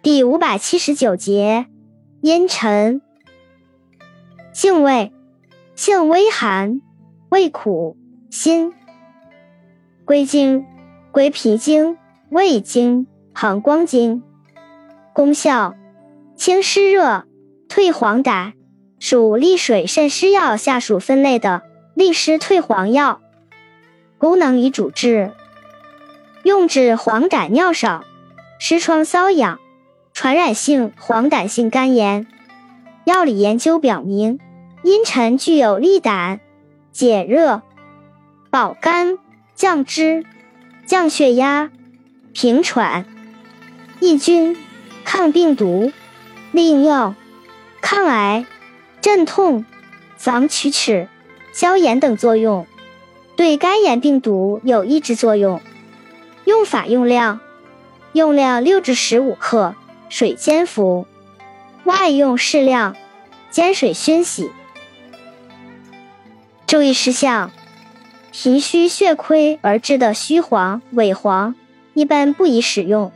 [0.00, 1.66] 第五百七十九节，
[2.20, 3.02] 茵陈，
[4.52, 5.12] 性味，
[5.74, 6.80] 性微寒，
[7.30, 7.96] 味苦，
[8.30, 8.72] 辛。
[10.04, 10.64] 归经，
[11.10, 11.98] 归脾经、
[12.30, 14.22] 胃经、膀胱经。
[15.12, 15.74] 功效，
[16.36, 17.24] 清湿热，
[17.68, 18.52] 退黄疸，
[19.00, 21.62] 属利水渗湿药下属分类的
[21.94, 23.20] 利湿退黄药。
[24.16, 25.32] 功能与主治，
[26.44, 28.04] 用治黄疸尿少、
[28.60, 29.58] 湿疮瘙痒。
[30.20, 32.26] 传染性黄疸性肝炎，
[33.04, 34.40] 药理研究表明，
[34.82, 36.40] 茵陈具有利胆、
[36.90, 37.62] 解热、
[38.50, 39.16] 保肝、
[39.54, 40.26] 降脂、
[40.84, 41.70] 降血压、
[42.32, 43.06] 平喘、
[44.00, 44.56] 抑菌、
[45.04, 45.92] 抗病毒、
[46.50, 47.14] 利尿、
[47.80, 48.44] 抗癌、
[49.00, 49.64] 镇痛、
[50.16, 51.06] 防龋齿、
[51.52, 52.66] 消炎等作用，
[53.36, 55.60] 对肝炎病毒有抑制作用。
[56.44, 57.38] 用法用量：
[58.14, 59.76] 用量六至十五克。
[60.08, 61.06] 水煎服，
[61.84, 62.96] 外用适量，
[63.50, 64.50] 煎水熏洗。
[66.66, 67.50] 注意事项：
[68.30, 71.54] 脾虚血亏而致的虚黄、萎黄，
[71.94, 73.12] 一般不宜使用。